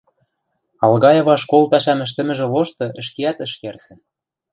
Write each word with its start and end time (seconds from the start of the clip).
Алгаева 0.83 1.35
школ 1.43 1.63
пӓшӓм 1.71 1.99
ӹштӹмӹжӹ 2.05 2.45
лошты 2.53 2.85
ӹшкеӓт 3.01 3.37
ӹш 3.45 3.51
йӓрсӹ. 3.63 3.93